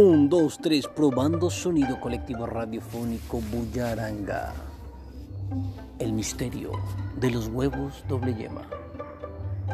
[0.00, 4.54] Un, dos, tres, probando sonido colectivo radiofónico Bullaranga.
[5.98, 6.70] El misterio
[7.16, 8.62] de los huevos doble yema.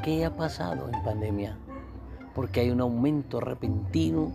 [0.03, 1.59] ¿Qué ha pasado en pandemia?
[2.35, 4.33] Porque hay un aumento repentino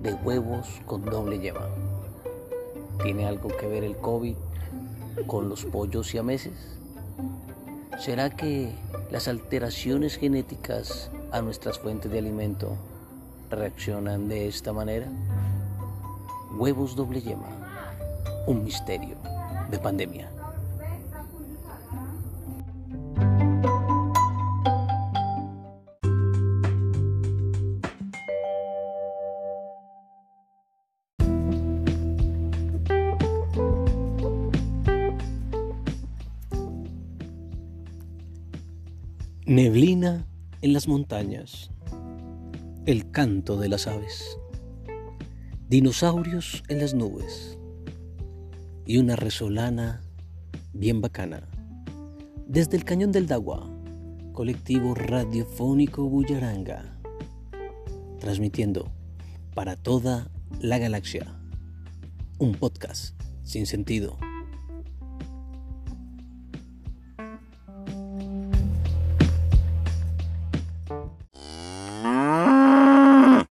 [0.00, 1.66] de huevos con doble yema.
[3.02, 4.36] ¿Tiene algo que ver el COVID
[5.26, 6.78] con los pollos y meses?
[7.98, 8.72] ¿Será que
[9.10, 12.76] las alteraciones genéticas a nuestras fuentes de alimento
[13.54, 15.06] reaccionan de esta manera?
[16.56, 17.48] Huevos doble yema,
[18.46, 19.16] un misterio
[19.70, 20.30] de pandemia.
[39.44, 40.26] Neblina
[40.62, 41.72] en las montañas
[42.84, 44.36] el canto de las aves,
[45.68, 47.56] dinosaurios en las nubes
[48.86, 50.02] y una resolana
[50.72, 51.48] bien bacana.
[52.48, 53.70] Desde el cañón del Dagua,
[54.32, 56.98] colectivo radiofónico Bullaranga,
[58.18, 58.90] transmitiendo
[59.54, 60.28] para toda
[60.60, 61.38] la galaxia
[62.38, 64.18] un podcast sin sentido.